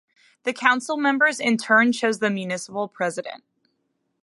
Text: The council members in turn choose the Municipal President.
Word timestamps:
The 0.45 0.51
council 0.53 0.97
members 0.97 1.39
in 1.39 1.57
turn 1.57 1.91
choose 1.91 2.17
the 2.17 2.31
Municipal 2.31 2.87
President. 2.87 3.43